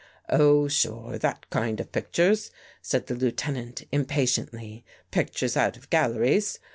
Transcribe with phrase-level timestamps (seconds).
[0.29, 2.49] "Oh, sure, that kind of pictures,"
[2.81, 6.57] said the Lieutenant impatiently." Pictures out of gal leries.